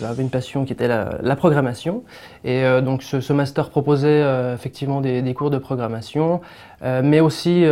J'avais 0.00 0.22
une 0.22 0.30
passion 0.30 0.64
qui 0.64 0.72
était 0.72 0.88
la, 0.88 1.36
programmation. 1.36 2.04
Et 2.42 2.64
euh, 2.64 2.80
donc 2.80 3.02
ce, 3.02 3.32
master 3.32 3.68
proposait 3.68 4.08
euh, 4.08 4.54
effectivement 4.54 5.00
des, 5.02 5.34
cours 5.34 5.50
de 5.50 5.58
programmation 5.58 6.40
euh, 6.82 7.02
mais 7.04 7.20
aussi 7.20 7.64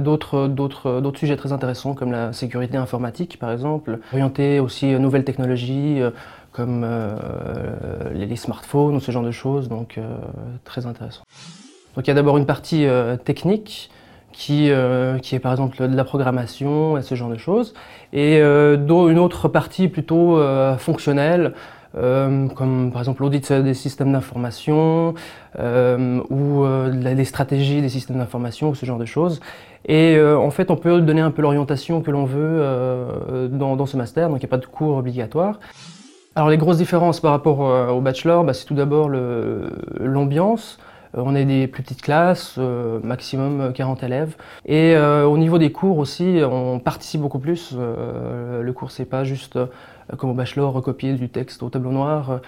d'autres 0.00 1.02
sujets 1.14 1.36
très 1.36 1.52
intéressants 1.52 1.94
comme 1.94 2.10
la 2.10 2.32
sécurité 2.32 2.76
informatique 2.76 3.38
par 3.38 3.52
exemple, 3.52 4.00
orienté 4.12 4.58
aussi 4.58 4.86
nouvelles 4.98 5.24
technologies 5.24 6.00
comme 6.56 6.86
les, 8.14 8.36
smartphones 8.36 8.96
ou 8.96 9.00
ce 9.00 9.10
genre 9.10 9.22
de 9.22 9.30
choses 9.30 9.68
donc 9.68 10.00
très 10.64 10.86
intéressant. 10.86 11.22
Donc 11.94 12.06
il 12.06 12.08
y 12.08 12.10
a 12.10 12.14
d'abord 12.14 12.38
une 12.38 12.46
partie 12.46 12.86
technique 13.24 13.90
qui, 14.32 14.70
qui, 15.22 15.34
est 15.34 15.38
par 15.38 15.52
exemple 15.52 15.88
de 15.88 15.96
la 15.96 16.04
programmation 16.04 16.96
et 16.96 17.02
ce 17.02 17.14
genre 17.14 17.30
de 17.30 17.38
choses, 17.38 17.74
et 18.12 18.40
une 18.40 19.18
autre 19.18 19.48
partie 19.48 19.88
plutôt 19.88 20.40
fonctionnelle, 20.78 21.52
euh, 21.96 22.48
comme 22.48 22.90
par 22.92 23.00
exemple 23.00 23.22
l'audit 23.22 23.50
des 23.50 23.72
systèmes 23.72 24.12
d'information 24.12 25.14
euh, 25.58 26.20
ou 26.28 26.62
euh, 26.64 26.90
les 26.90 27.24
stratégies 27.24 27.80
des 27.80 27.88
systèmes 27.88 28.18
d'information 28.18 28.68
ou 28.70 28.74
ce 28.74 28.84
genre 28.84 28.98
de 28.98 29.06
choses. 29.06 29.40
Et 29.88 30.20
en 30.20 30.50
fait, 30.50 30.72
on 30.72 30.76
peut 30.76 31.00
donner 31.00 31.20
un 31.20 31.30
peu 31.30 31.42
l'orientation 31.42 32.02
que 32.02 32.10
l'on 32.10 32.24
veut 32.24 32.60
dans, 33.52 33.86
ce 33.86 33.96
master, 33.96 34.28
donc 34.28 34.38
il 34.38 34.44
n'y 34.44 34.48
a 34.48 34.50
pas 34.50 34.58
de 34.58 34.66
cours 34.66 34.96
obligatoire. 34.96 35.60
Alors 36.36 36.50
les 36.50 36.58
grosses 36.58 36.76
différences 36.76 37.18
par 37.20 37.32
rapport 37.32 37.60
au 37.60 38.00
bachelor, 38.00 38.44
bah, 38.44 38.52
c'est 38.52 38.66
tout 38.66 38.74
d'abord 38.74 39.08
l'ambiance. 39.08 40.78
On 41.14 41.34
est 41.34 41.46
des 41.46 41.66
plus 41.66 41.82
petites 41.82 42.02
classes, 42.02 42.58
maximum 43.02 43.72
40 43.72 44.02
élèves. 44.02 44.36
Et 44.66 44.96
au 44.98 45.38
niveau 45.38 45.56
des 45.56 45.72
cours 45.72 45.96
aussi, 45.96 46.40
on 46.44 46.78
participe 46.78 47.22
beaucoup 47.22 47.38
plus. 47.38 47.74
le 47.74 48.72
cours, 48.72 48.90
c'est 48.90 49.06
pas 49.06 49.24
juste 49.24 49.58
comme 50.18 50.28
au 50.28 50.34
bachelor, 50.34 50.74
recopier 50.74 51.14
du 51.14 51.30
texte 51.30 51.62
au 51.62 51.70
tableau 51.70 51.90
noir. 51.90 52.40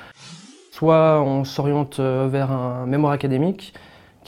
Soit 0.78 1.20
on 1.22 1.42
s'oriente 1.42 1.98
euh, 1.98 2.28
vers 2.30 2.52
un 2.52 2.86
mémoire 2.86 3.12
académique 3.12 3.74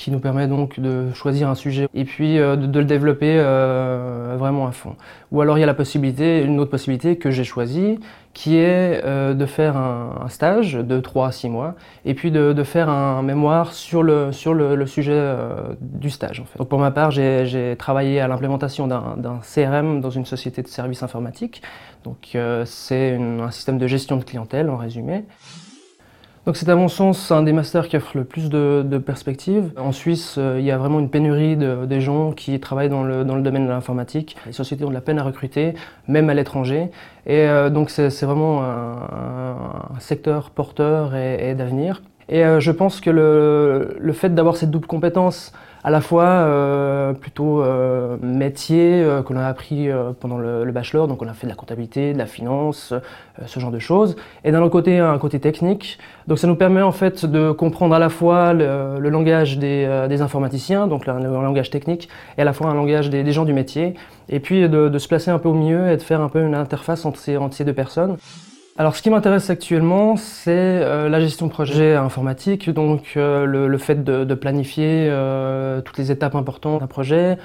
qui 0.00 0.10
nous 0.10 0.20
permet 0.20 0.48
donc 0.48 0.80
de 0.80 1.12
choisir 1.12 1.48
un 1.48 1.54
sujet 1.54 1.88
et 1.94 2.04
puis 2.04 2.38
euh, 2.38 2.56
de, 2.56 2.78
le 2.78 2.84
développer 2.84 3.36
euh, 3.38 4.36
vraiment 4.38 4.66
à 4.66 4.72
fond. 4.72 4.96
Ou 5.30 5.40
alors 5.40 5.58
il 5.58 5.60
y 5.60 5.64
a 5.64 5.66
la 5.66 5.74
possibilité, 5.74 6.42
une 6.42 6.58
autre 6.58 6.70
possibilité 6.70 7.16
que 7.16 7.30
j'ai 7.30 7.44
choisie, 7.44 7.98
qui 8.32 8.56
est 8.56 9.02
de 9.04 9.46
faire 9.46 9.76
un, 9.76 10.28
stage 10.28 10.74
de 10.74 11.00
3 11.00 11.26
à 11.26 11.32
6 11.32 11.48
mois 11.48 11.74
et 12.04 12.14
puis 12.14 12.30
de, 12.30 12.62
faire 12.62 12.88
un 12.88 13.22
mémoire 13.22 13.72
sur 13.72 14.04
le, 14.04 14.30
sur 14.30 14.54
le, 14.54 14.86
sujet 14.86 15.20
du 15.80 16.10
stage. 16.10 16.38
En 16.40 16.44
fait. 16.44 16.58
Donc 16.58 16.68
pour 16.68 16.78
ma 16.78 16.92
part, 16.92 17.10
j'ai 17.10 17.74
travaillé 17.76 18.20
à 18.20 18.28
l'implémentation 18.28 18.86
d'un 18.86 19.40
CRM 19.42 20.00
dans 20.00 20.10
une 20.10 20.26
société 20.26 20.62
de 20.62 20.68
services 20.68 21.02
informatiques 21.02 21.60
donc 22.04 22.32
euh, 22.34 22.64
c'est 22.64 23.16
un 23.16 23.50
système 23.50 23.78
de 23.78 23.86
gestion 23.86 24.16
de 24.16 24.24
clientèle 24.24 24.70
en 24.70 24.76
résumé. 24.76 25.24
Donc 26.46 26.56
c'est 26.56 26.68
à 26.70 26.74
mon 26.74 26.88
sens 26.88 27.30
un 27.30 27.42
des 27.42 27.52
masters 27.52 27.86
qui 27.86 27.96
offre 27.96 28.16
le 28.16 28.24
plus 28.24 28.48
de, 28.48 28.98
perspectives. 28.98 29.72
En 29.76 29.92
Suisse, 29.92 30.36
euh, 30.38 30.56
il 30.58 30.64
y 30.64 30.70
a 30.70 30.78
vraiment 30.78 30.98
une 30.98 31.10
pénurie 31.10 31.56
de, 31.56 31.84
des 31.84 32.00
gens 32.00 32.32
qui 32.32 32.58
travaillent 32.58 32.88
dans 32.88 33.04
le, 33.04 33.24
domaine 33.24 33.66
de 33.66 33.70
l'informatique. 33.70 34.36
Les 34.46 34.52
sociétés 34.52 34.84
ont 34.84 34.88
de 34.88 34.94
la 34.94 35.02
peine 35.02 35.18
à 35.18 35.22
recruter, 35.22 35.74
même 36.08 36.30
à 36.30 36.34
l'étranger. 36.34 36.90
Et 37.26 37.46
euh, 37.46 37.68
donc 37.68 37.90
c'est 37.90 38.08
vraiment 38.22 38.62
un, 38.62 40.00
secteur 40.00 40.50
porteur 40.50 41.14
et 41.14 41.54
d'avenir. 41.54 42.00
Et 42.30 42.44
euh, 42.44 42.60
je 42.60 42.70
pense 42.70 43.00
que 43.00 43.10
le, 43.10 44.12
fait 44.12 44.32
d'avoir 44.34 44.56
cette 44.56 44.70
double 44.70 44.86
compétence, 44.86 45.52
à 45.82 45.90
la 45.90 46.00
fois 46.00 46.24
euh, 46.24 47.12
plutôt 47.12 47.62
euh, 47.62 48.16
métier 48.22 49.06
que 49.26 49.32
l'on 49.32 49.40
a 49.40 49.46
appris 49.46 49.88
pendant 50.20 50.38
le, 50.38 50.70
bachelor, 50.72 51.08
donc 51.08 51.22
on 51.22 51.28
a 51.28 51.32
fait 51.32 51.46
de 51.46 51.50
la 51.50 51.56
comptabilité, 51.56 52.12
de 52.12 52.18
la 52.18 52.26
finance, 52.26 52.94
ce 53.46 53.60
genre 53.60 53.70
de 53.70 53.78
choses, 53.78 54.16
et 54.44 54.52
d'un 54.52 54.60
autre 54.60 54.72
côté 54.72 54.98
un 54.98 55.18
côté 55.18 55.40
technique. 55.40 55.98
Donc 56.26 56.38
ça 56.38 56.46
nous 56.46 56.54
permet 56.54 56.82
en 56.82 56.92
fait 56.92 57.26
de 57.26 57.50
comprendre 57.52 57.94
à 57.94 57.98
la 57.98 58.08
fois 58.08 58.52
le, 58.52 58.98
langage 59.08 59.58
des, 59.58 60.20
informaticiens, 60.20 60.86
donc 60.86 61.06
le, 61.06 61.12
langage 61.12 61.70
technique, 61.70 62.08
et 62.38 62.42
à 62.42 62.44
la 62.44 62.52
fois 62.52 62.68
un 62.68 62.74
langage 62.74 63.10
des, 63.10 63.32
gens 63.32 63.44
du 63.44 63.52
métier, 63.52 63.94
et 64.28 64.40
puis 64.40 64.68
de, 64.68 64.98
se 64.98 65.08
placer 65.08 65.30
un 65.30 65.38
peu 65.38 65.48
au 65.48 65.54
milieu 65.54 65.90
et 65.90 65.96
de 65.96 66.02
faire 66.02 66.20
un 66.20 66.28
peu 66.28 66.42
une 66.44 66.54
interface 66.54 67.04
entre 67.04 67.18
ces 67.18 67.64
deux 67.64 67.74
personnes. 67.74 68.16
Alors 68.80 68.96
ce 68.96 69.02
qui 69.02 69.10
m'intéresse 69.10 69.50
actuellement, 69.50 70.16
c'est 70.16 70.48
euh, 70.56 71.10
la 71.10 71.20
gestion 71.20 71.44
de 71.44 71.52
projet 71.52 71.96
informatique, 71.96 72.70
donc 72.70 73.12
euh, 73.18 73.44
le, 73.44 73.76
fait 73.76 74.02
de, 74.02 74.34
planifier 74.34 75.06
euh, 75.10 75.82
toutes 75.82 75.98
les 75.98 76.10
étapes 76.10 76.34
importantes 76.34 76.80
d'un 76.80 76.86
projet, 76.86 77.36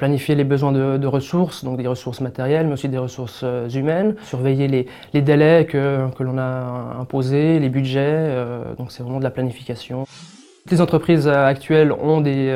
planifier 0.00 0.34
les 0.34 0.42
besoins 0.42 0.72
de, 0.72 1.06
ressources, 1.06 1.62
donc 1.62 1.76
des 1.76 1.86
ressources 1.86 2.20
matérielles, 2.20 2.66
mais 2.66 2.72
aussi 2.72 2.88
des 2.88 2.98
ressources 2.98 3.44
humaines, 3.72 4.16
surveiller 4.24 4.66
les, 5.12 5.22
délais 5.22 5.66
que, 5.66 6.08
l'on 6.18 6.36
a 6.36 6.96
imposés, 7.00 7.60
les 7.60 7.68
budgets, 7.68 8.34
donc 8.76 8.90
c'est 8.90 9.04
vraiment 9.04 9.20
de 9.20 9.24
la 9.24 9.30
planification. 9.30 10.04
Les 10.68 10.80
entreprises 10.80 11.28
actuelles 11.28 11.92
ont 11.92 12.20
des 12.20 12.52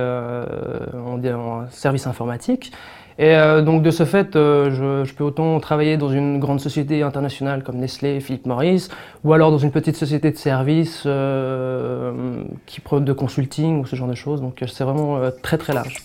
services 1.71 2.09
informatiques 2.09 2.73
et 3.19 3.35
euh, 3.35 3.63
donc 3.63 3.83
de 3.83 3.91
ce 3.91 4.05
fait, 4.05 4.37
euh, 4.37 5.05
je, 5.05 5.15
peux 5.15 5.25
autant 5.25 5.59
travailler 5.59 5.97
dans 5.97 6.11
une 6.11 6.39
grande 6.39 6.61
société 6.61 7.03
internationale 7.03 7.63
comme 7.63 7.77
Nestlé, 7.77 8.21
Philip 8.21 8.45
Morris, 8.47 8.89
ou 9.25 9.33
alors 9.33 9.51
dans 9.51 9.59
une 9.59 9.71
petite 9.71 9.97
société 9.97 10.31
de 10.31 10.37
services 10.37 11.05
euh, 11.07 12.43
qui 12.67 12.83
de 13.01 13.13
consulting 13.13 13.81
ou 13.81 13.87
ce 13.87 13.97
genre 13.97 14.09
de 14.09 14.15
choses. 14.15 14.43
Donc 14.43 14.63
c'est 14.67 14.85
vraiment 14.85 15.19
très 15.43 15.57
très 15.57 15.73
large. 15.73 16.05